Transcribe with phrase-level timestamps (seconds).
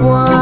[0.00, 0.39] 我。